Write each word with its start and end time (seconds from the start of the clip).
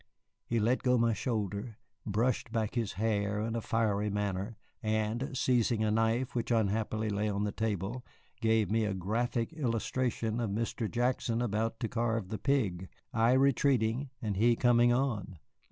He 0.47 0.59
let 0.59 0.81
go 0.81 0.97
my 0.97 1.13
shoulder, 1.13 1.77
brushed 2.07 2.51
back 2.51 2.73
his 2.73 2.93
hair 2.93 3.39
in 3.39 3.55
a 3.55 3.61
fiery 3.61 4.09
manner, 4.09 4.57
and, 4.81 5.37
seizing 5.37 5.83
a 5.83 5.91
knife 5.91 6.33
which 6.33 6.49
unhappily 6.49 7.07
lay 7.11 7.29
on 7.29 7.43
the 7.43 7.51
table, 7.51 8.03
gave 8.41 8.71
me 8.71 8.83
a 8.83 8.95
graphic 8.95 9.53
illustration 9.53 10.39
of 10.39 10.49
Mr. 10.49 10.89
Jackson 10.89 11.39
about 11.39 11.79
to 11.81 11.87
carve 11.87 12.29
the 12.29 12.39
pig, 12.39 12.89
I 13.13 13.33
retreating, 13.33 14.09
and 14.23 14.37
he 14.37 14.55
coming 14.55 14.91
on. 14.91 15.37